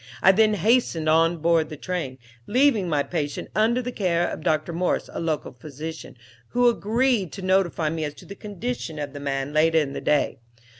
[0.23, 2.17] I then hastened on board the train,
[2.47, 4.73] leaving my patient under the care of Dr.
[4.73, 9.19] Morse, a local physician, who agreed to notify me as to the condition of the
[9.19, 10.39] man later in the day.